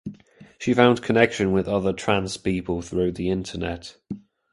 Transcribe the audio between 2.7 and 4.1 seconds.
through the internet.